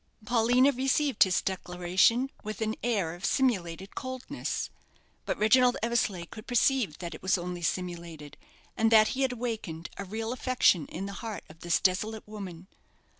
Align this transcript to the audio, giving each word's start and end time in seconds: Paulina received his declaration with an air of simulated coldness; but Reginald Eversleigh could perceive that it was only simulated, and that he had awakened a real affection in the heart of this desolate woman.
Paulina 0.25 0.71
received 0.71 1.21
his 1.21 1.43
declaration 1.43 2.31
with 2.43 2.59
an 2.61 2.75
air 2.81 3.13
of 3.13 3.23
simulated 3.23 3.93
coldness; 3.93 4.71
but 5.27 5.37
Reginald 5.37 5.77
Eversleigh 5.83 6.25
could 6.25 6.47
perceive 6.47 6.97
that 6.97 7.13
it 7.13 7.21
was 7.21 7.37
only 7.37 7.61
simulated, 7.61 8.35
and 8.75 8.91
that 8.91 9.09
he 9.09 9.21
had 9.21 9.33
awakened 9.33 9.91
a 9.97 10.03
real 10.03 10.33
affection 10.33 10.87
in 10.87 11.05
the 11.05 11.13
heart 11.21 11.43
of 11.49 11.59
this 11.59 11.79
desolate 11.79 12.27
woman. 12.27 12.65